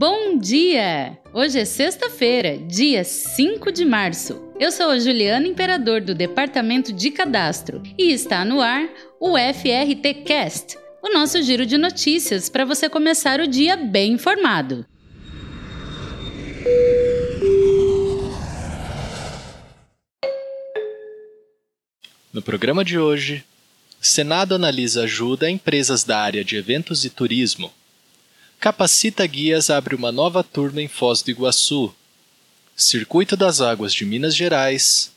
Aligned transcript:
Bom 0.00 0.38
dia! 0.38 1.18
Hoje 1.34 1.58
é 1.58 1.64
sexta-feira, 1.64 2.56
dia 2.56 3.02
5 3.02 3.72
de 3.72 3.84
março. 3.84 4.40
Eu 4.60 4.70
sou 4.70 4.90
a 4.90 4.98
Juliana 5.00 5.48
Imperador 5.48 6.00
do 6.00 6.14
Departamento 6.14 6.92
de 6.92 7.10
Cadastro 7.10 7.82
e 7.98 8.12
está 8.12 8.44
no 8.44 8.60
ar 8.60 8.88
o 9.18 9.36
FRT 9.36 10.22
Cast, 10.24 10.78
o 11.02 11.12
nosso 11.12 11.42
giro 11.42 11.66
de 11.66 11.76
notícias 11.76 12.48
para 12.48 12.64
você 12.64 12.88
começar 12.88 13.40
o 13.40 13.48
dia 13.48 13.76
bem 13.76 14.12
informado. 14.12 14.86
No 22.32 22.40
programa 22.40 22.84
de 22.84 23.00
hoje, 23.00 23.44
Senado 24.00 24.54
analisa 24.54 25.02
ajuda 25.02 25.46
a 25.46 25.50
empresas 25.50 26.04
da 26.04 26.20
área 26.20 26.44
de 26.44 26.54
eventos 26.54 27.04
e 27.04 27.10
turismo. 27.10 27.72
Capacita 28.60 29.24
Guias 29.24 29.70
abre 29.70 29.94
uma 29.94 30.10
nova 30.10 30.42
turma 30.42 30.82
em 30.82 30.88
Foz 30.88 31.22
do 31.22 31.30
Iguaçu. 31.30 31.94
Circuito 32.76 33.36
das 33.36 33.60
Águas 33.60 33.94
de 33.94 34.04
Minas 34.04 34.34
Gerais. 34.34 35.12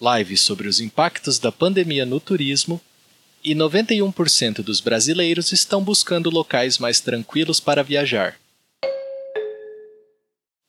Live 0.00 0.36
sobre 0.36 0.66
os 0.66 0.80
impactos 0.80 1.38
da 1.38 1.52
pandemia 1.52 2.04
no 2.04 2.18
turismo. 2.18 2.80
E 3.44 3.54
91% 3.54 4.64
dos 4.64 4.80
brasileiros 4.80 5.52
estão 5.52 5.80
buscando 5.80 6.28
locais 6.28 6.78
mais 6.78 6.98
tranquilos 6.98 7.60
para 7.60 7.84
viajar. 7.84 8.36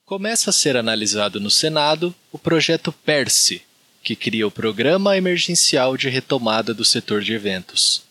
Começa 0.06 0.52
a 0.52 0.54
ser 0.54 0.78
analisado 0.78 1.40
no 1.40 1.50
Senado 1.50 2.14
o 2.32 2.38
projeto 2.38 2.92
PERSE, 2.92 3.64
que 4.04 4.16
cria 4.16 4.46
o 4.46 4.52
Programa 4.52 5.18
Emergencial 5.18 5.98
de 5.98 6.10
Retomada 6.10 6.76
do 6.76 6.86
Setor 6.86 7.24
de 7.24 7.34
Eventos. 7.34 8.07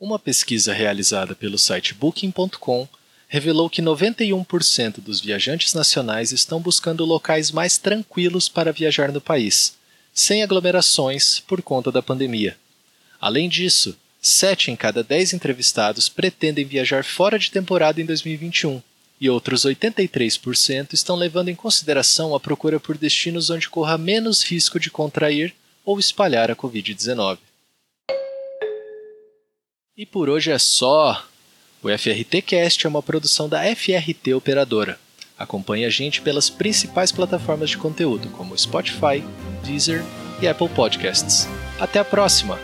Uma 0.00 0.18
pesquisa 0.18 0.72
realizada 0.72 1.34
pelo 1.34 1.58
site 1.58 1.92
Booking.com 1.92 2.88
revelou 3.28 3.68
que 3.68 3.82
91% 3.82 5.00
dos 5.00 5.20
viajantes 5.20 5.74
nacionais 5.74 6.32
estão 6.32 6.60
buscando 6.60 7.04
locais 7.04 7.50
mais 7.50 7.76
tranquilos 7.76 8.48
para 8.48 8.72
viajar 8.72 9.12
no 9.12 9.20
país, 9.20 9.76
sem 10.14 10.42
aglomerações 10.42 11.38
por 11.38 11.60
conta 11.60 11.92
da 11.92 12.02
pandemia. 12.02 12.56
Além 13.20 13.48
disso, 13.48 13.94
7 14.20 14.70
em 14.70 14.76
cada 14.76 15.04
10 15.04 15.34
entrevistados 15.34 16.08
pretendem 16.08 16.64
viajar 16.64 17.04
fora 17.04 17.38
de 17.38 17.50
temporada 17.50 18.00
em 18.00 18.06
2021, 18.06 18.82
e 19.20 19.28
outros 19.28 19.64
83% 19.64 20.94
estão 20.94 21.14
levando 21.14 21.48
em 21.48 21.54
consideração 21.54 22.34
a 22.34 22.40
procura 22.40 22.80
por 22.80 22.96
destinos 22.96 23.50
onde 23.50 23.68
corra 23.68 23.98
menos 23.98 24.42
risco 24.42 24.80
de 24.80 24.90
contrair 24.90 25.54
ou 25.84 25.98
espalhar 25.98 26.50
a 26.50 26.56
Covid-19. 26.56 27.38
E 29.96 30.06
por 30.06 30.28
hoje 30.28 30.50
é 30.52 30.58
só! 30.58 31.26
O 31.80 31.88
FRT 31.88 32.42
Cast 32.42 32.84
é 32.84 32.88
uma 32.88 33.02
produção 33.02 33.48
da 33.48 33.62
FRT 33.62 34.34
Operadora. 34.34 34.98
Acompanhe 35.38 35.84
a 35.84 35.90
gente 35.90 36.20
pelas 36.20 36.50
principais 36.50 37.12
plataformas 37.12 37.70
de 37.70 37.78
conteúdo, 37.78 38.28
como 38.30 38.58
Spotify, 38.58 39.22
Deezer 39.64 40.02
e 40.42 40.48
Apple 40.48 40.68
Podcasts. 40.70 41.46
Até 41.78 42.00
a 42.00 42.04
próxima! 42.04 42.58